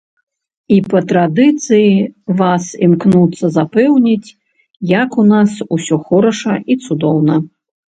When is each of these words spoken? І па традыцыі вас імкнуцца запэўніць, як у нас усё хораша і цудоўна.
І 0.77 0.77
па 0.93 1.01
традыцыі 1.11 1.91
вас 2.41 2.63
імкнуцца 2.89 3.53
запэўніць, 3.61 4.35
як 4.99 5.09
у 5.23 5.31
нас 5.37 5.51
усё 5.81 6.05
хораша 6.11 6.53
і 6.71 6.83
цудоўна. 6.87 7.43